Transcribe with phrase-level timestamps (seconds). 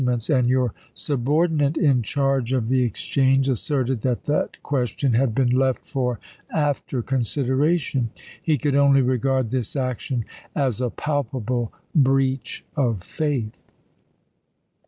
[0.03, 4.63] ments, and your subordinate in charge of the FORT WAGNER 439 exchange asserted that that
[4.63, 5.89] question had been left chap.
[5.89, 5.91] xv.
[5.91, 6.19] for
[6.51, 8.09] af ter consideration."
[8.41, 10.25] He could only regard this action
[10.55, 13.53] as a palpable breach of faith.